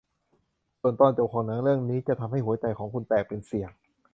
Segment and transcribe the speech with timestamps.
[0.81, 3.71] ส่วนตอนจบของหนังเรื่องนี้จะทำให้หัวใจของคุณแตกเป็นเสี่ยง